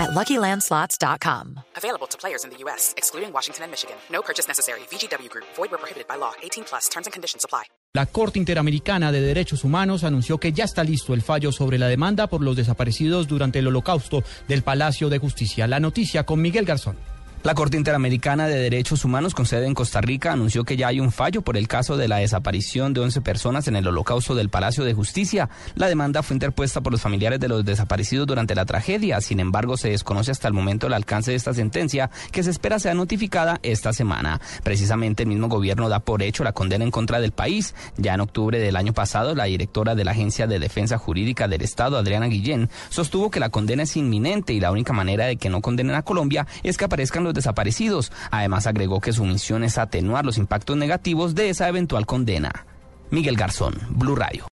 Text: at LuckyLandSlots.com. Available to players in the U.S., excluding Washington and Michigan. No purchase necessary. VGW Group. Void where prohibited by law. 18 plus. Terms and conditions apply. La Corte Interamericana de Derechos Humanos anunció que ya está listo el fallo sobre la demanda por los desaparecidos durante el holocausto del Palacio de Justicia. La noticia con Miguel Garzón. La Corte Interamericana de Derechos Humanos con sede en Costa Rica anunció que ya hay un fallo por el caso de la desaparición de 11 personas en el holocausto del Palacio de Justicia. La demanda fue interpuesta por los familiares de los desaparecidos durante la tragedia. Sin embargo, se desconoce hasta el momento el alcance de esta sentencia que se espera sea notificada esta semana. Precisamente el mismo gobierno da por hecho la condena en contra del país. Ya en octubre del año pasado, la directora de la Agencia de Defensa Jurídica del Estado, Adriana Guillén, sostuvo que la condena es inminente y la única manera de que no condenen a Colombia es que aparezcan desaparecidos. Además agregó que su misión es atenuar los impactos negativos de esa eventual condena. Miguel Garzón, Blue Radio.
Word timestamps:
at 0.00 0.10
LuckyLandSlots.com. 0.10 1.60
Available 1.76 2.08
to 2.08 2.16
players 2.18 2.44
in 2.44 2.50
the 2.50 2.56
U.S., 2.64 2.94
excluding 2.96 3.32
Washington 3.32 3.64
and 3.64 3.70
Michigan. 3.70 3.96
No 4.10 4.22
purchase 4.22 4.48
necessary. 4.48 4.80
VGW 4.90 5.28
Group. 5.28 5.46
Void 5.56 5.70
where 5.70 5.78
prohibited 5.78 6.08
by 6.08 6.16
law. 6.16 6.32
18 6.42 6.64
plus. 6.64 6.88
Terms 6.88 7.06
and 7.06 7.12
conditions 7.12 7.44
apply. 7.44 7.64
La 7.92 8.06
Corte 8.06 8.38
Interamericana 8.38 9.10
de 9.10 9.20
Derechos 9.20 9.64
Humanos 9.64 10.04
anunció 10.04 10.38
que 10.38 10.52
ya 10.52 10.64
está 10.64 10.84
listo 10.84 11.12
el 11.12 11.22
fallo 11.22 11.50
sobre 11.50 11.76
la 11.76 11.88
demanda 11.88 12.28
por 12.28 12.40
los 12.40 12.54
desaparecidos 12.54 13.26
durante 13.26 13.58
el 13.58 13.66
holocausto 13.66 14.22
del 14.46 14.62
Palacio 14.62 15.08
de 15.08 15.18
Justicia. 15.18 15.66
La 15.66 15.80
noticia 15.80 16.24
con 16.24 16.40
Miguel 16.40 16.64
Garzón. 16.64 16.96
La 17.42 17.54
Corte 17.54 17.78
Interamericana 17.78 18.48
de 18.48 18.58
Derechos 18.58 19.02
Humanos 19.02 19.34
con 19.34 19.46
sede 19.46 19.66
en 19.66 19.72
Costa 19.72 20.02
Rica 20.02 20.30
anunció 20.30 20.64
que 20.64 20.76
ya 20.76 20.88
hay 20.88 21.00
un 21.00 21.10
fallo 21.10 21.40
por 21.40 21.56
el 21.56 21.68
caso 21.68 21.96
de 21.96 22.06
la 22.06 22.18
desaparición 22.18 22.92
de 22.92 23.00
11 23.00 23.22
personas 23.22 23.66
en 23.66 23.76
el 23.76 23.88
holocausto 23.88 24.34
del 24.34 24.50
Palacio 24.50 24.84
de 24.84 24.92
Justicia. 24.92 25.48
La 25.74 25.88
demanda 25.88 26.22
fue 26.22 26.34
interpuesta 26.34 26.82
por 26.82 26.92
los 26.92 27.00
familiares 27.00 27.40
de 27.40 27.48
los 27.48 27.64
desaparecidos 27.64 28.26
durante 28.26 28.54
la 28.54 28.66
tragedia. 28.66 29.22
Sin 29.22 29.40
embargo, 29.40 29.78
se 29.78 29.88
desconoce 29.88 30.30
hasta 30.30 30.48
el 30.48 30.54
momento 30.54 30.86
el 30.86 30.92
alcance 30.92 31.30
de 31.30 31.38
esta 31.38 31.54
sentencia 31.54 32.10
que 32.30 32.42
se 32.42 32.50
espera 32.50 32.78
sea 32.78 32.92
notificada 32.92 33.58
esta 33.62 33.94
semana. 33.94 34.38
Precisamente 34.62 35.22
el 35.22 35.30
mismo 35.30 35.48
gobierno 35.48 35.88
da 35.88 36.00
por 36.00 36.22
hecho 36.22 36.44
la 36.44 36.52
condena 36.52 36.84
en 36.84 36.90
contra 36.90 37.20
del 37.20 37.32
país. 37.32 37.74
Ya 37.96 38.12
en 38.12 38.20
octubre 38.20 38.58
del 38.58 38.76
año 38.76 38.92
pasado, 38.92 39.34
la 39.34 39.44
directora 39.44 39.94
de 39.94 40.04
la 40.04 40.10
Agencia 40.10 40.46
de 40.46 40.58
Defensa 40.58 40.98
Jurídica 40.98 41.48
del 41.48 41.62
Estado, 41.62 41.96
Adriana 41.96 42.26
Guillén, 42.26 42.68
sostuvo 42.90 43.30
que 43.30 43.40
la 43.40 43.48
condena 43.48 43.84
es 43.84 43.96
inminente 43.96 44.52
y 44.52 44.60
la 44.60 44.72
única 44.72 44.92
manera 44.92 45.24
de 45.24 45.38
que 45.38 45.48
no 45.48 45.62
condenen 45.62 45.96
a 45.96 46.02
Colombia 46.02 46.46
es 46.62 46.76
que 46.76 46.84
aparezcan 46.84 47.29
desaparecidos. 47.34 48.12
Además 48.30 48.66
agregó 48.66 49.00
que 49.00 49.12
su 49.12 49.24
misión 49.24 49.64
es 49.64 49.78
atenuar 49.78 50.24
los 50.24 50.38
impactos 50.38 50.76
negativos 50.76 51.34
de 51.34 51.50
esa 51.50 51.68
eventual 51.68 52.06
condena. 52.06 52.66
Miguel 53.10 53.36
Garzón, 53.36 53.74
Blue 53.90 54.14
Radio. 54.14 54.48